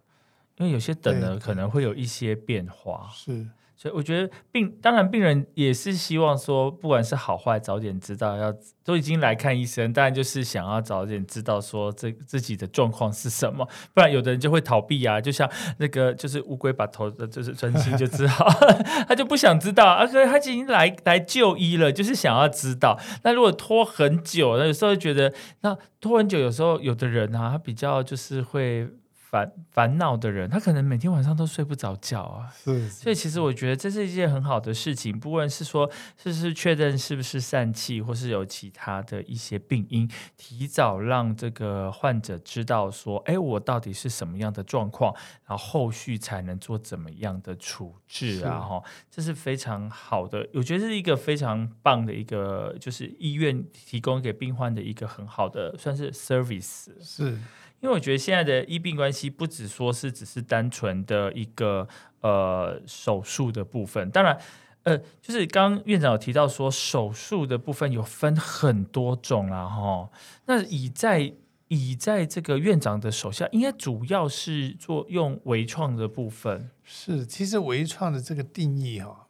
[0.59, 3.09] 因为有些等了可能会有一些变化。
[3.13, 3.49] 是。
[3.79, 8.51] 所以我觉得病，当然病人也是希望说，不管是好坏，早点知道，要
[8.83, 18.33] 都已经来看医生，当然就是想要早点知道说这自己的状况是什么，不然有的人就会逃避啊，就像那个就是乌龟把头的就是专心就知道，
[19.07, 22.99] 他就不想知道，而且他已经来来就医了，就是想要知道。
[23.24, 28.89] 那如果拖很久，那有时候觉得那拖很久，有时候有的人啊，他比较就是会。
[29.37, 32.49] 烦烦恼的人，他可能每天晚上都睡不着觉啊。
[32.57, 35.18] 是，所以其实我觉得这是一件很好的事情。
[35.18, 45.14] 不论是说，是是确认是不是疝气，或是有其他的一些病因，提早让这个患者知道说，哎，我到底是什么样的状况，
[45.47, 48.59] 然后后续才能做怎么样的处置啊？
[48.61, 50.49] 哈，这是非常好的。
[50.55, 56.89] 我觉得是一个非常棒的一个，就是医院提供给病患的一个很好的，算是 service。
[57.01, 57.39] 是。
[57.81, 61.87] 因为我觉得现在的医病关系不只说是只是单纯的一个
[62.20, 64.39] 呃手术的部分，当然
[64.85, 70.11] 呃就是刚院长有提到说手术的部分有分很多种啦哈。
[70.47, 71.35] 那以在
[71.68, 76.70] 以在这个院长的手下，应该主要是做用微创的部分。
[76.83, 79.27] 是，其实微创的这个定义哈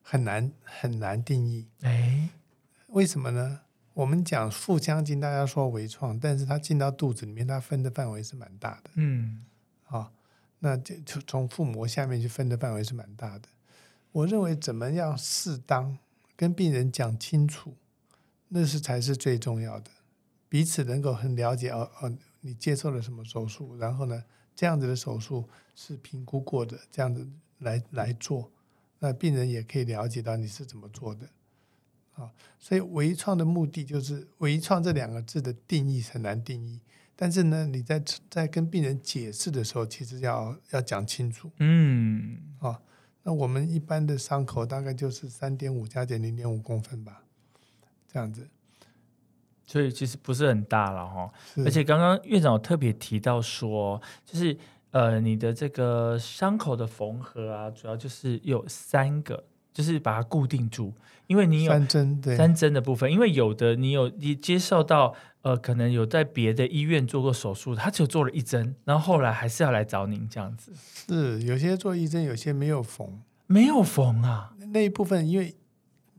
[0.00, 1.66] 很难很难定义。
[1.82, 2.30] 哎，
[2.88, 3.60] 为什么呢？
[3.94, 8.90] 我们讲腹腔镜，大家说微创，但是它进到肚子里面，它分的范围是蛮大的。
[8.94, 9.44] 嗯，
[9.84, 10.12] 好，
[10.60, 13.48] 那就从腹膜下面去分的范围是蛮大的。
[14.12, 15.98] 我认为怎么样适当
[16.36, 17.74] 跟病人讲清楚，
[18.48, 19.90] 那是才是最重要的，
[20.48, 24.24] 彼此能够很了解哦哦，你接受了什么手术，然后呢，
[24.54, 27.26] 这样子的手术是评估过的，这样子
[27.58, 28.50] 来来做，
[28.98, 31.28] 那病人也可以了解到你是怎么做的。
[32.14, 36.78] 啊，所以微创的目的就是“微创”这两个字的定义很难定义，
[37.16, 41.50] 但是呢，你在在跟病人解释的时候，其实要要讲清楚。
[41.56, 42.82] 嗯，啊，
[43.22, 47.22] 那我们一般的伤口大概就是三点五加减零点五公分吧，
[48.06, 48.46] 这样子，
[49.64, 51.32] 所以其实不是很大了哈。
[51.64, 54.54] 而且刚刚院长有特别提到说，就是
[54.90, 59.44] 呃，你的这个伤口的缝合啊，主要就是有三个。
[59.72, 60.92] 就是把它固定住，
[61.26, 70.72] 因为你有三针对三针的部分，因为有的你有你接受到呃，可能有在别的医院做过手术，他只有做了一针，然后后来还是要来找您这样子。
[70.76, 74.54] 是有些做一针，有些没有缝，没有缝啊。
[74.72, 75.54] 那一部分因为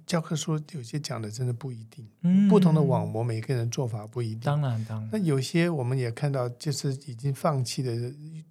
[0.05, 4.39] 教科书有些讲的真的不一定，嗯，不同的网膜每个人做法不一定。
[4.39, 5.09] 当然当然。
[5.11, 7.93] 那有些我们也看到，就是已经放弃的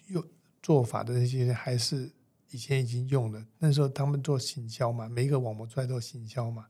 [0.07, 0.25] 又
[0.63, 2.09] 做法的那些还是。
[2.53, 6.67] 以前已经用了，那时候他们做行销嘛，每一个网膜出来都行销嘛。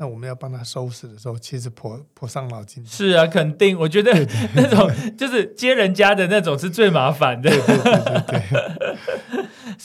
[0.00, 2.86] 那我们要帮他收拾的时候，其实颇颇伤脑筋。
[2.86, 4.12] 是啊，肯定，我觉得
[4.54, 7.50] 那种就是接人家的那种是最麻烦的。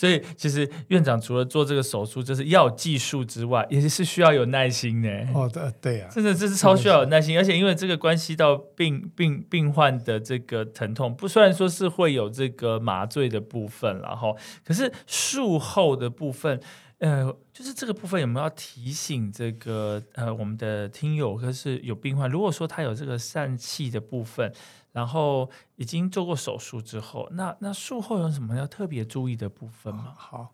[0.04, 5.10] 所以，其实院长除了做这个手术，就是要技术之外，也是需要有耐心的。
[5.34, 16.60] 哦，对对呀，真的这是超需要有耐心，而且因为这个关系到病病病患的这个疼痛，不虽然说是会有这个麻醉的部分，然后可是术后的部分。
[17.00, 24.50] 呃，就是这个部分有没有要提醒这个呃我们的听友，可是有病患，如果说他有这个疝气的部分，
[24.94, 30.14] 然后已经做过手术之后，那那术后有什么要特别注意的部分吗？
[30.16, 30.54] 好，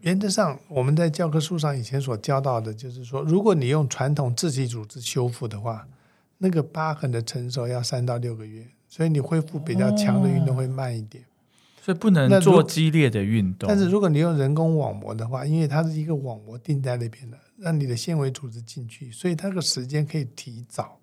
[0.00, 5.86] 原则上我们在教科书上以前所教到的，就是说，如果你用传统自体组织修复的话，
[6.38, 11.24] 那个疤痕的成熟要三到六个月，所以你恢复比较强的运动会慢一点。
[11.80, 13.68] 所以不能做激烈的运动。
[13.68, 20.98] 但是如果你用人工网膜的话，因为它是一个网膜定在那边的，让你的纤维组织进去，所以它的时间可以提早。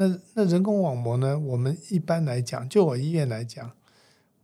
[0.00, 1.36] 那那人工网膜呢？
[1.36, 3.72] 我们一般来讲，就我医院来讲，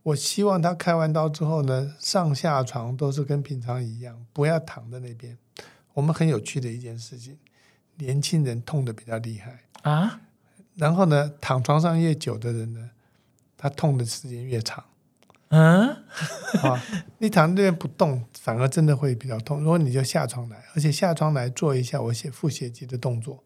[0.03, 5.37] 我希望他开完刀之后呢，上下床都是跟平常一样，不要躺在那边。
[5.93, 7.37] 我们很有趣的一件事情，
[7.95, 10.19] 年轻人痛的比较厉害啊。
[10.75, 12.89] 然后呢，躺床上越久的人呢，
[13.55, 14.83] 他痛的时间越长。
[15.47, 15.87] 嗯，
[16.63, 16.83] 啊，
[17.19, 19.61] 你躺那边不动，反而真的会比较痛。
[19.61, 23.41] 如果你就下床来，而且下床来做一下我写腹斜肌的动作，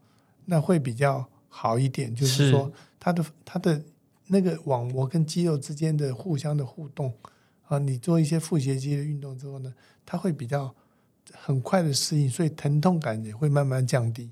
[0.46, 2.16] 那会比较好一点。
[2.16, 3.84] 就是说，它的它的
[4.28, 7.14] 那个网膜跟肌肉之间的互相的互动
[7.68, 9.74] 啊，你做一些腹斜肌的运动之后呢，
[10.06, 10.74] 它会比较
[11.34, 14.32] 很快的适应，所以疼痛感也会慢慢降低。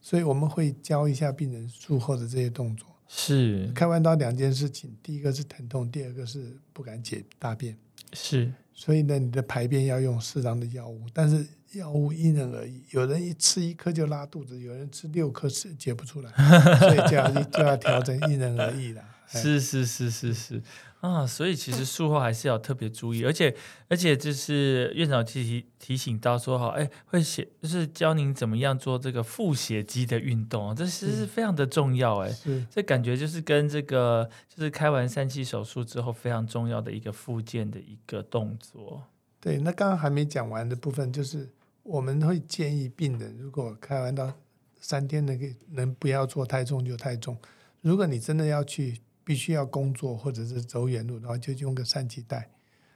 [0.00, 2.86] 所以我们会教一下病人术后的这些动作。
[3.08, 7.76] 是开完刀两件事情，第一个是疼痛，第二个是不敢解大便。
[8.12, 16.30] 是，所以呢，你的排便要用适当的药物，但是药物因人而异，有人一吃一颗就拉肚子，有人吃六颗是解不出来，
[16.78, 19.02] 所以就要就要调整，因人而异了。
[19.28, 20.62] 是是是是是。
[21.00, 23.54] 啊，所以其实术后还是要特别注意，而且
[23.86, 32.36] 而且就是院长提提醒到说哈，哎，会写就是教您怎么样做这个腹斜肌的运动，这其实是非常的重要哎，
[32.68, 39.04] 这感觉就是跟这个就是开完三期手术之后非常重要的一个复健的一个动作。
[39.40, 41.48] 对，那刚刚还没讲完的部分就是
[41.84, 44.32] 我们会建议病人，如果开完刀
[44.80, 47.38] 三天能能不要做太重就太重，
[47.82, 49.00] 如果你真的要去。
[49.28, 52.48] 必须要工作或者是走远路，然后就用个疝气带。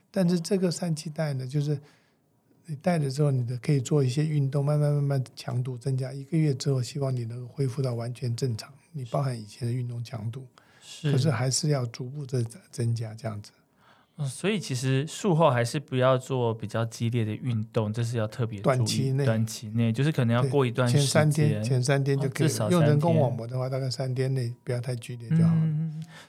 [0.09, 1.79] 但是这个疝气带呢，就是
[2.65, 6.11] 你戴了之后，你的可以做一些运动，慢慢慢慢强度增加。
[6.11, 8.73] 一个月之后，希望你能恢复到完全正常。
[8.93, 10.47] 你包含以前的运动强度，
[10.81, 13.51] 是可是还是要逐步的增加这样子。
[14.17, 22.49] 嗯，所以其实术后还是不要做比较激烈的运动，这是要特别短期内，短期内就是可能要过一段时间前三天，前三天就可以。
[22.69, 25.61] 用人工网膜的话，大概三天内不要太剧烈就好了。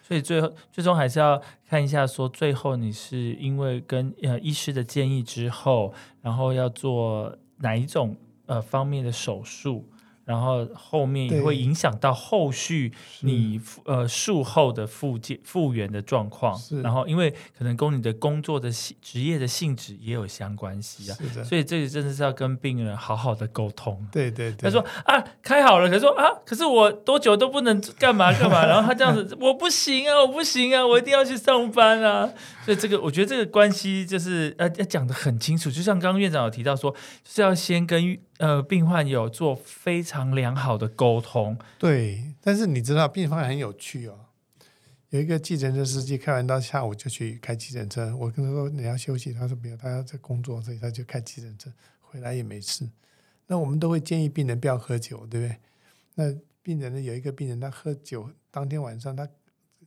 [0.03, 5.93] 所以最后最终还是要看一下，说最后你是因为跟呃医师的建议之后，
[6.23, 9.89] 然后要做哪一种呃方面的手术。
[10.25, 24.07] 然后后面也会影响到后续你呃术后的复健复原的状况，然后因为可能跟你的工作的性职业的性质也有相关系啊，所以这里真的是要跟病人好好的沟通。
[24.11, 32.33] 对对对，他说啊开好了，可是说啊可是我多久都不能干嘛干嘛，然后他这样子我不行啊我不行啊我一定要去上班啊，
[32.65, 38.19] 所以这个我觉得这个关系就是呃要讲的很清楚，就像刚刚院长有提到说，就是要先跟。
[38.39, 42.35] 呃，病患有做非常良好的沟通，对。
[42.41, 44.27] 但是你知道，病患很有趣哦。
[45.11, 48.15] 有一个计程车司机开完到，下午就去开计程车。
[48.17, 52.89] 我跟他说你要休息，他说没有，他要在工作，所以他就开计程车回来也没事。
[53.47, 55.57] 那我们都会建议病人不要喝酒，对不对？
[56.17, 59.29] 那病人呢，有一个病人他喝酒，当天晚上他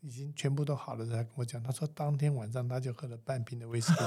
[0.01, 3.99] 已经全部都好了，他跟我讲，他说当天晚上他就喝了半瓶的威士忌。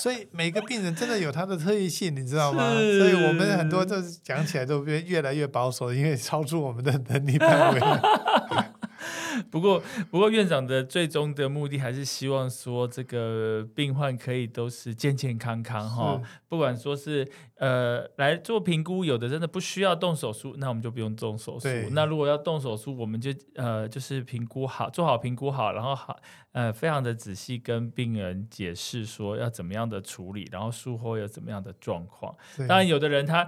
[0.00, 2.70] 所以每个病人真的有他的特异性，你知道吗？
[2.70, 7.80] 所以我们很多就是讲起来都越越来越保守，因为超出我们的能力范围。
[9.50, 16.20] 不过，不过院长的最终的目的还是希望说，这个病患可以都是健健康康哈。
[16.48, 21.68] 不管说是呃来做评估，有的真的不需要动手术，那我们就不用动手术。
[21.92, 26.18] 那如果要动手术，我们就呃就是评估好，做好评估好，然后好
[26.52, 32.34] 呃非常的仔细跟病人解释说要怎么样的处理，然后术后有怎么样的状况。
[32.68, 33.46] 当然，有的人他。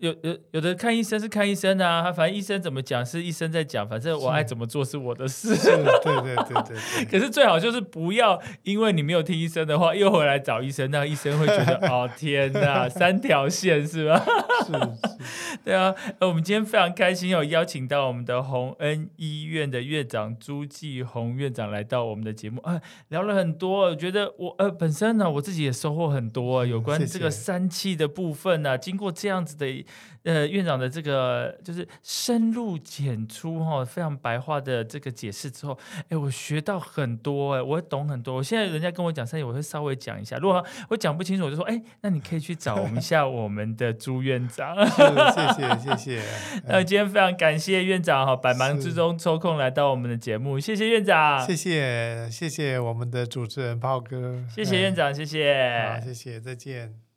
[0.00, 5.54] 有有有的看医生是看医生啊，他反正医生怎么讲是医生在讲，反正我爱怎么做是我的事。
[5.54, 7.04] 对对对对对。
[7.04, 14.24] 可是最好就是不要，因为你没有听医生的话，又回来找医生，那医生会觉得 哦天哪，三条线是吧？
[14.64, 15.58] 是 是。
[15.64, 29.84] 对啊，我们今天非常开心有邀请到我们的洪恩医院的院长朱继红院长来到我们的节目啊，聊了很多，我觉得我呃本身呢我自己也收获很多，有关这个三气的部分呢，经过这样子的。
[30.24, 38.34] 呃，院长的这个就是深入浅出哈，非常白话的这个解释之后，哎，我学到很多哎，我懂很多。
[38.36, 40.36] 我现在人家跟我讲三我会稍微讲一下。
[40.36, 44.76] 如果我讲不清楚，我就说，哎，那你可以去找我们一下我们的朱院长。
[44.86, 46.22] 谢谢谢谢。
[46.68, 51.44] 那今天非常感谢院长哈，百忙之中抽空来到我们的节目，谢谢院长。
[51.46, 54.44] 谢谢谢谢我们的主持人炮哥。
[54.54, 55.94] 谢谢院长，谢谢。
[55.94, 57.09] 好，谢谢，再见。